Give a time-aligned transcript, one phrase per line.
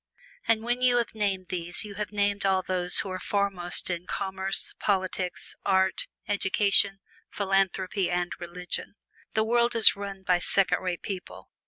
[0.47, 4.07] And when you have named these you have named all those who are foremost in
[4.07, 8.95] commerce, politics, art, education, philanthropy and religion.
[9.35, 11.51] The world is run by second rate people.